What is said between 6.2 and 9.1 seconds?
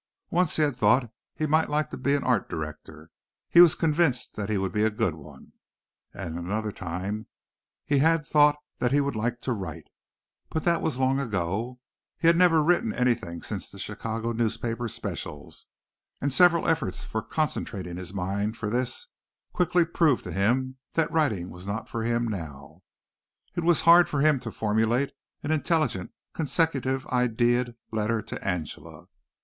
another time he had thought he